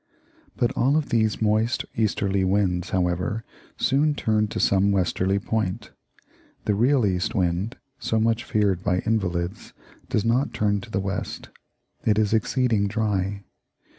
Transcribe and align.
But 0.57 0.71
all 0.75 0.97
of 0.97 1.09
these 1.09 1.43
moist 1.43 1.85
easterly 1.95 2.43
winds, 2.43 2.89
however, 2.89 3.43
soon 3.77 4.15
turn 4.15 4.47
to 4.47 4.59
some 4.59 4.91
westerly 4.91 5.37
point. 5.37 5.91
The 6.65 6.73
real 6.73 7.05
east 7.05 7.35
wind, 7.35 7.77
so 7.99 8.19
much 8.19 8.43
feared 8.43 8.83
by 8.83 9.01
invalids, 9.01 9.73
does 10.09 10.25
not 10.25 10.55
turn 10.55 10.81
to 10.81 10.89
the 10.89 10.99
west; 10.99 11.49
it 12.03 12.17
is 12.17 12.33
exceeding 12.33 12.87
dry. 12.87 13.43